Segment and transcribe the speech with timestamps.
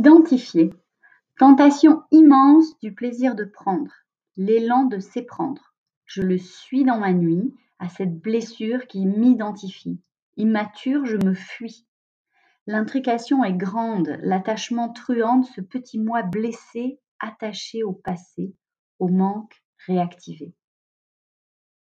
[0.00, 0.72] Identifier.
[1.38, 3.92] Tentation immense du plaisir de prendre,
[4.38, 5.74] l'élan de s'éprendre.
[6.06, 10.00] Je le suis dans ma nuit, à cette blessure qui m'identifie.
[10.38, 11.86] Immature, je me fuis.
[12.66, 18.54] L'intrication est grande, l'attachement truand de ce petit moi blessé, attaché au passé,
[19.00, 20.54] au manque réactivé.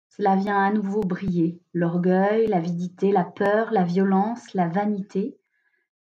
[0.08, 5.38] Cela vient à nouveau briller, l'orgueil, l'avidité, la peur, la violence, la vanité.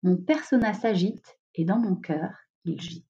[0.03, 2.33] Mon persona s'agite et dans mon cœur,
[2.65, 3.05] il gîte.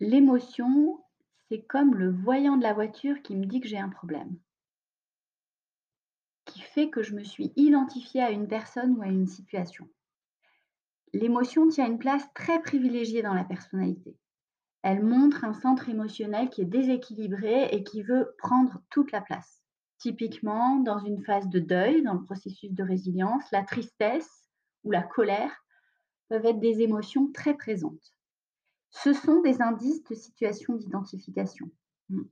[0.00, 1.04] L'émotion,
[1.48, 4.38] c'est comme le voyant de la voiture qui me dit que j'ai un problème,
[6.46, 9.86] qui fait que je me suis identifiée à une personne ou à une situation.
[11.12, 14.16] L'émotion tient une place très privilégiée dans la personnalité.
[14.82, 19.62] Elle montre un centre émotionnel qui est déséquilibré et qui veut prendre toute la place.
[19.98, 24.48] Typiquement, dans une phase de deuil, dans le processus de résilience, la tristesse
[24.82, 25.63] ou la colère
[26.36, 28.14] être des émotions très présentes.
[28.90, 31.70] Ce sont des indices de situation d'identification.
[32.08, 32.22] Hmm.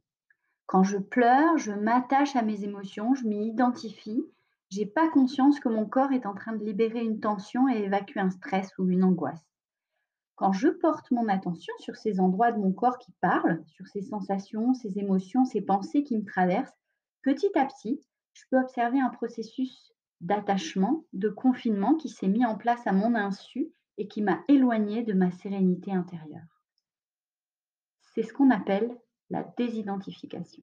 [0.66, 4.24] Quand je pleure, je m'attache à mes émotions, je m'y identifie.
[4.70, 8.20] J'ai pas conscience que mon corps est en train de libérer une tension et évacuer
[8.20, 9.44] un stress ou une angoisse.
[10.36, 14.02] Quand je porte mon attention sur ces endroits de mon corps qui parlent, sur ces
[14.02, 16.78] sensations, ces émotions, ces pensées qui me traversent,
[17.22, 18.00] petit à petit,
[18.32, 23.14] je peux observer un processus d'attachement, de confinement qui s'est mis en place à mon
[23.14, 26.62] insu et qui m'a éloigné de ma sérénité intérieure.
[28.00, 28.90] C'est ce qu'on appelle
[29.30, 30.62] la désidentification.